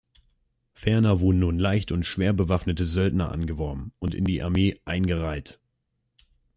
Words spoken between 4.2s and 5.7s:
die Armee eingereiht.